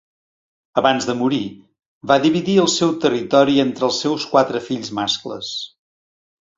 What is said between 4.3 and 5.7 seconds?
quatre fills mascles.